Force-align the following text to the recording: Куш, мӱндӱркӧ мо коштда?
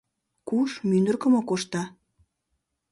Куш, 0.47 0.71
мӱндӱркӧ 0.89 1.27
мо 1.33 1.41
коштда? 1.49 1.83